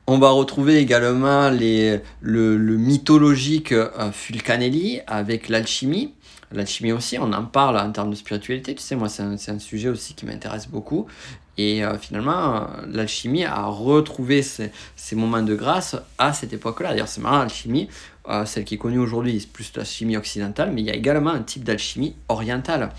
[0.06, 6.12] On va retrouver également les, le, mythologique euh, Fulcanelli avec l'alchimie.
[6.52, 8.74] L'alchimie aussi, on en parle en termes de spiritualité.
[8.74, 11.06] Tu sais, moi, c'est un, un, sujet aussi qui m'intéresse beaucoup.
[11.56, 14.70] Et euh, finalement, l'alchimie a retrouvé ses,
[15.12, 16.90] moments de grâce à cette époque-là.
[16.90, 17.88] D'ailleurs, c'est marrant, l'alchimie,
[18.28, 21.30] euh, celle qui est connue aujourd'hui, c'est plus l'alchimie occidentale, mais il y a également
[21.30, 22.90] un type d'alchimie orientale,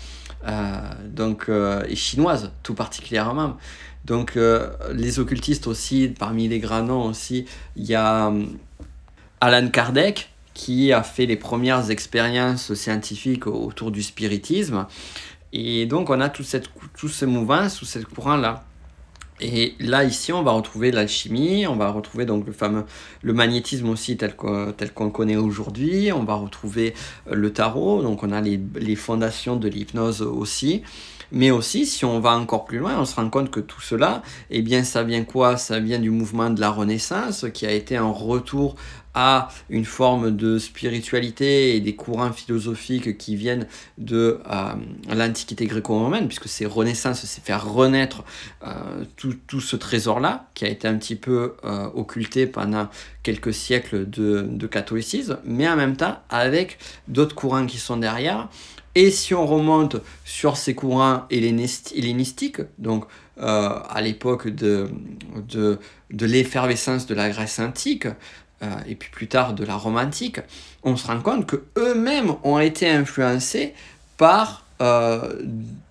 [1.04, 3.56] donc, et chinoise tout particulièrement.
[4.04, 4.38] Donc,
[4.92, 8.32] les occultistes aussi, parmi les grands noms aussi, il y a
[9.40, 14.86] Alan Kardec, qui a fait les premières expériences scientifiques autour du spiritisme.
[15.58, 18.64] Et donc on a tout, cette, tout ce mouvement sous ce courant-là.
[19.40, 22.84] Et là, ici, on va retrouver l'alchimie, on va retrouver donc le fameux
[23.22, 26.94] le magnétisme aussi tel qu'on tel connaît aujourd'hui, on va retrouver
[27.30, 30.82] le tarot, donc on a les, les fondations de l'hypnose aussi.
[31.32, 34.22] Mais aussi, si on va encore plus loin, on se rend compte que tout cela,
[34.50, 35.56] eh bien, ça vient quoi?
[35.56, 38.76] Ça vient du mouvement de la Renaissance, qui a été un retour
[39.18, 44.72] à une forme de spiritualité et des courants philosophiques qui viennent de euh,
[45.08, 48.24] l'Antiquité gréco-romaine, puisque c'est Renaissance, c'est faire renaître
[48.62, 52.88] euh, tout, ce trésor-là, qui a été un petit peu euh, occulté pendant
[53.22, 56.76] quelques siècles de, de catholicisme, mais en même temps avec
[57.08, 58.50] d'autres courants qui sont derrière
[58.96, 63.04] et si on remonte sur ces courants hellénistiques, donc
[63.38, 64.88] euh, à l'époque de,
[65.48, 65.78] de,
[66.10, 68.06] l'effervescence de la Grèce antique,
[68.62, 70.40] euh, et puis plus tard de la Rome antique,
[70.82, 73.74] on se rend compte que eux-mêmes ont été influencés
[74.16, 75.42] par euh,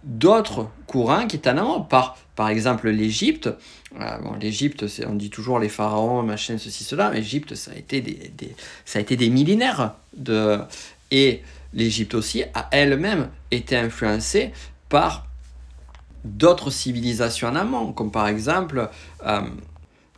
[0.03, 3.49] d'autres courants qui étaient en par, par exemple l'Égypte.
[3.93, 8.01] bon, l'Égypte, on dit toujours les pharaons, machin, ceci, cela, mais l'Égypte, ça, a été
[8.01, 9.93] des, ça a été des millénaires.
[10.17, 10.57] De,
[11.11, 11.43] et
[11.75, 14.51] l'Égypte aussi a elle-même été influencée
[14.89, 15.27] par
[16.23, 18.89] d'autres civilisations en amont, comme par exemple
[19.25, 19.41] euh,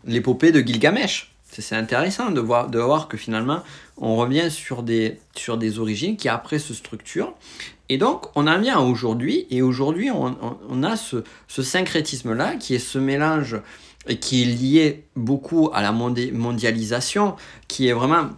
[0.05, 1.33] l'épopée de Gilgamesh.
[1.49, 3.63] C'est intéressant de voir, de voir que finalement
[3.97, 7.33] on revient sur des, sur des origines qui après se structurent.
[7.89, 12.79] Et donc on en vient aujourd'hui, et aujourd'hui on, a ce, ce syncrétisme-là qui est
[12.79, 13.57] ce mélange
[14.21, 17.35] qui est lié beaucoup à la mondialisation,
[17.67, 18.29] qui est vraiment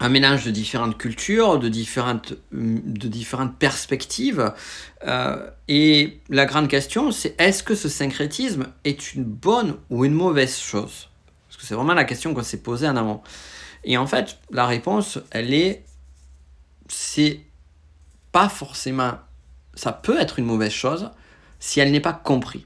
[0.00, 4.52] un mélange de différentes cultures, de différentes, de différentes perspectives.
[5.06, 10.14] Euh, et la grande question, c'est est-ce que ce syncrétisme est une bonne ou une
[10.14, 11.10] mauvaise chose?
[11.48, 13.20] Parce que c'est vraiment la question qu'on s'est posée en amont.
[13.84, 15.84] Et en fait, la réponse, elle est,
[16.88, 17.40] c'est
[18.32, 19.12] pas forcément,
[19.74, 21.10] ça peut être une mauvaise chose
[21.58, 22.62] si elle n'est pas comprise.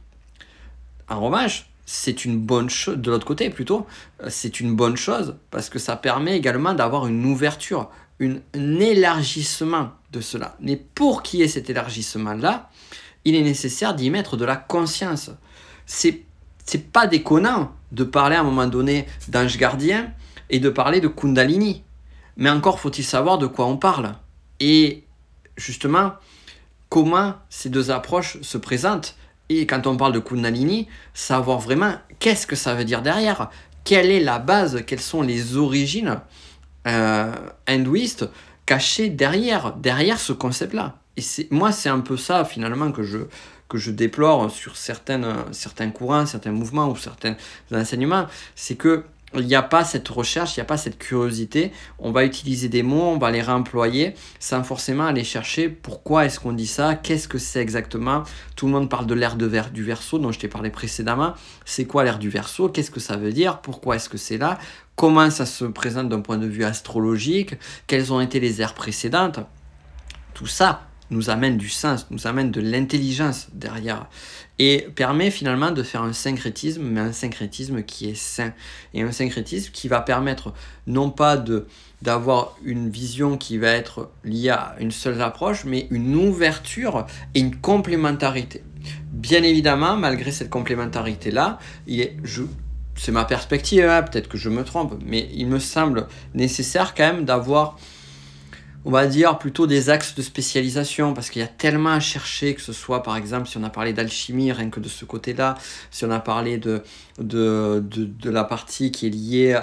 [1.09, 3.87] En revanche, c'est une bonne chose, de l'autre côté plutôt,
[4.23, 9.91] euh, c'est une bonne chose parce que ça permet également d'avoir une ouverture, un élargissement
[10.13, 10.57] de cela.
[10.61, 12.71] Mais pour qu'il y ait cet élargissement-là,
[13.25, 15.31] il est nécessaire d'y mettre de la conscience.
[15.87, 16.23] C'est,
[16.65, 20.13] c'est pas déconnant de parler à un moment donné d'ange gardien
[20.51, 21.83] et de parler de Kundalini.
[22.37, 24.15] Mais encore faut-il savoir de quoi on parle.
[24.61, 25.05] Et
[25.57, 26.13] justement,
[26.89, 29.17] comment ces deux approches se présentent
[29.49, 33.51] et quand on parle de Kundalini, savoir vraiment qu'est-ce que ça veut dire derrière,
[33.85, 36.21] quelle est la base, quelles sont les origines
[36.87, 37.33] euh,
[37.67, 38.29] hindouistes
[38.67, 40.97] cachées derrière, derrière ce concept-là.
[41.17, 43.19] Et moi, c'est un peu ça finalement que je,
[43.69, 47.37] que je déplore sur certaines, certains courants, certains mouvements ou certains
[47.73, 49.05] enseignements, c'est que
[49.37, 51.73] il n'y a pas cette recherche, il n'y a pas cette curiosité.
[51.99, 56.41] On va utiliser des mots, on va les réemployer sans forcément aller chercher pourquoi est-ce
[56.41, 58.23] qu'on dit ça, qu'est-ce que c'est exactement.
[58.57, 61.35] Tout le monde parle de l'ère du verso dont je t'ai parlé précédemment.
[61.65, 62.69] C'est quoi l'ère du verso?
[62.69, 63.61] Qu'est-ce que ça veut dire?
[63.61, 64.59] Pourquoi est-ce que c'est là?
[64.97, 67.55] Comment ça se présente d'un point de vue astrologique?
[67.87, 69.41] Quelles ont été les ères précédentes?
[70.35, 74.07] Tout ça, nous amène du sens, nous amène de l'intelligence derrière
[74.59, 78.53] et permet finalement de faire un syncrétisme, mais un syncrétisme qui est sain
[78.93, 80.53] et un syncrétisme qui va permettre
[80.87, 81.67] non pas de
[82.03, 87.41] d'avoir une vision qui va être liée à une seule approche, mais une ouverture et
[87.41, 88.63] une complémentarité.
[89.11, 91.59] Bien évidemment, malgré cette complémentarité-là,
[92.97, 97.11] c'est ma perspective, hein, peut-être que je me trompe, mais il me semble nécessaire quand
[97.11, 97.79] même d'avoir
[98.85, 102.55] on va dire plutôt des axes de spécialisation parce qu'il y a tellement à chercher
[102.55, 105.57] que ce soit par exemple si on a parlé d'alchimie rien que de ce côté-là
[105.91, 106.83] si on a parlé de,
[108.25, 109.61] la partie qui est liée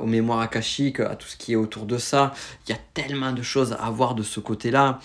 [0.00, 2.34] aux mémoires akashiques à tout ce qui est autour de ça
[2.66, 4.98] il y a tellement de choses à voir de ce côté-là.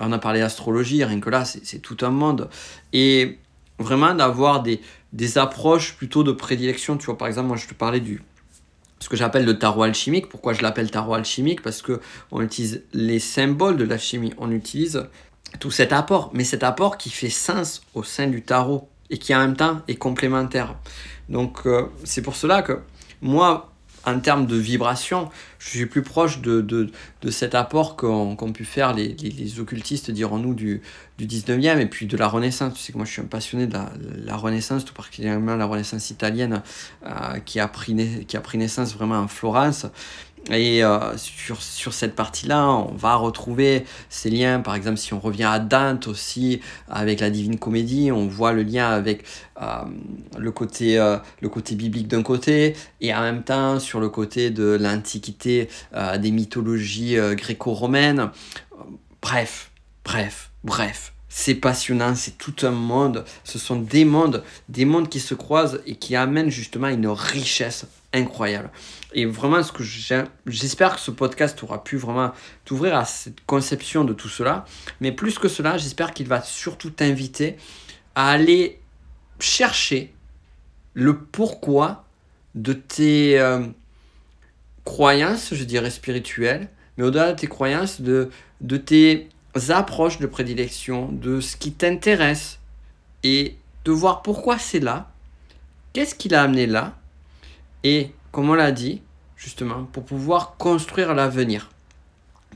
[0.00, 2.48] On a parlé d'astrologie rien que là c'est tout un monde.
[2.92, 3.38] Et
[3.78, 4.80] vraiment d'avoir des,
[5.12, 8.22] des approches plutôt de prédilection tu vois par exemple moi je te parlais du
[9.00, 10.28] ce que j'appelle le tarot alchimique.
[10.28, 15.06] Pourquoi je l'appelle tarot alchimique Parce que on utilise les symboles de l'alchimie, on utilise
[15.60, 19.34] tout cet apport, mais cet apport qui fait sens au sein du tarot et qui
[19.34, 20.76] en même temps est complémentaire.
[21.28, 22.80] Donc euh, c'est pour cela que
[23.20, 23.73] moi,
[24.06, 26.90] en termes de vibration, je suis plus proche de, de,
[27.22, 30.82] de cet apport qu'ont pu faire les, les, occultistes, dirons-nous, du,
[31.18, 32.74] du 19e et puis de la Renaissance.
[32.74, 33.90] Tu sais que moi je suis un passionné de la,
[34.24, 36.62] la Renaissance, tout particulièrement la Renaissance italienne
[37.06, 39.86] euh, qui, a pris, qui a pris naissance vraiment en Florence.
[40.50, 44.60] Et euh, sur, sur, cette partie-là, on va retrouver ces liens.
[44.60, 48.62] Par exemple, si on revient à Dante aussi, avec la Divine Comédie, on voit le
[48.62, 49.24] lien avec
[49.62, 54.50] euh, côté, euh, le côté biblique d'un côté, et en même temps sur le côté
[54.50, 55.68] de l'Antiquité,
[56.18, 58.30] des mythologies gréco-romaines.
[59.22, 59.70] Bref,
[60.04, 61.13] bref, bref.
[61.36, 63.24] C'est passionnant, c'est tout un monde.
[63.42, 67.86] Ce sont des mondes, des mondes qui se croisent et qui amènent justement une richesse
[68.12, 68.70] incroyable.
[69.14, 72.30] Et vraiment, ce que j'espère que ce podcast aura pu vraiment
[72.64, 74.64] t'ouvrir à cette conception de tout cela.
[75.00, 77.56] Mais plus que cela, j'espère qu'il va surtout t'inviter
[78.14, 78.78] à aller
[79.40, 80.14] chercher
[80.92, 82.04] le pourquoi
[82.54, 83.66] de tes euh,
[84.84, 88.30] croyances, je dirais spirituelles, mais au-delà de tes croyances, de,
[88.60, 89.28] de tes
[89.68, 92.58] approches de prédilection, de ce qui t'intéresse,
[93.22, 95.10] et de voir pourquoi c'est là,
[95.92, 96.96] qu'est-ce qui l'a amené là,
[97.84, 99.02] et, comme on l'a dit,
[99.36, 101.70] justement, pour pouvoir construire l'avenir.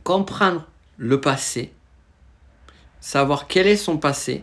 [0.04, 1.72] Comprendre le passé,
[3.00, 4.42] savoir quel est son passé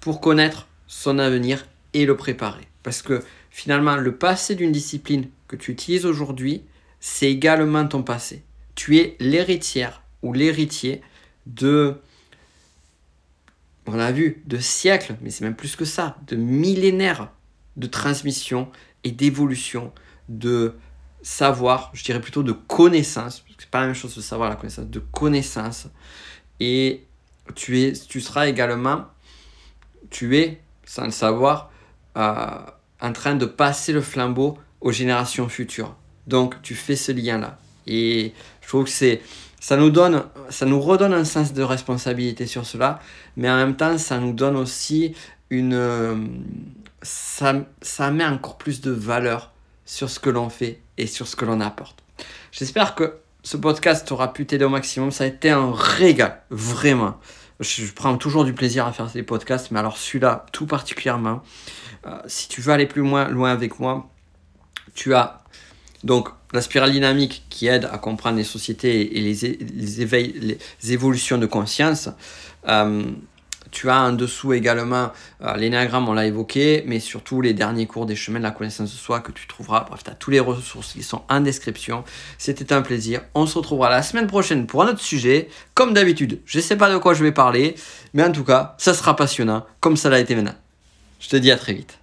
[0.00, 2.68] pour connaître son avenir et le préparer.
[2.82, 6.62] Parce que finalement, le passé d'une discipline que tu utilises aujourd'hui,
[7.00, 8.44] c'est également ton passé.
[8.74, 11.02] Tu es l'héritière ou l'héritier
[11.46, 11.96] de,
[13.86, 17.30] on a vu, de siècles, mais c'est même plus que ça, de millénaires
[17.76, 18.68] de transmission
[19.04, 19.92] et d'évolution
[20.28, 20.74] de
[21.22, 24.48] savoir, je dirais plutôt de connaissance, parce que c'est pas la même chose de savoir
[24.48, 25.88] la connaissance, de connaissance.
[26.60, 27.06] Et
[27.54, 29.06] tu, es, tu seras également,
[30.10, 31.70] tu es, sans le savoir,
[32.16, 32.58] euh,
[33.00, 35.96] en train de passer le flambeau aux générations futures.
[36.26, 37.58] Donc tu fais ce lien-là.
[37.86, 39.20] Et je trouve que c'est,
[39.60, 42.98] ça nous donne, ça nous redonne un sens de responsabilité sur cela,
[43.36, 45.14] mais en même temps, ça nous donne aussi
[45.50, 46.40] une,
[47.02, 49.52] ça, ça met encore plus de valeur
[49.84, 51.98] sur ce que l'on fait et sur ce que l'on apporte.
[52.52, 55.10] J'espère que ce podcast aura pu t'aider au maximum.
[55.10, 57.18] Ça a été un régal, vraiment.
[57.58, 61.42] Je, prends toujours du plaisir à faire ces podcasts, mais alors celui-là tout particulièrement.
[62.06, 64.08] Euh, si tu veux aller plus loin avec moi,
[64.94, 65.39] tu as
[66.04, 71.38] donc la spirale dynamique qui aide à comprendre les sociétés et les, les, les évolutions
[71.38, 72.08] de conscience.
[72.68, 73.04] Euh,
[73.70, 78.06] tu as en dessous également euh, l'énagramme, on l'a évoqué, mais surtout les derniers cours
[78.06, 79.86] des chemins de la connaissance de soi que tu trouveras.
[79.88, 82.02] Bref, tu as tous les ressources qui sont en description.
[82.36, 83.20] C'était un plaisir.
[83.34, 85.48] On se retrouvera la semaine prochaine pour un autre sujet.
[85.74, 87.76] Comme d'habitude, je ne sais pas de quoi je vais parler,
[88.12, 90.56] mais en tout cas, ça sera passionnant, comme ça l'a été maintenant.
[91.20, 91.99] Je te dis à très vite.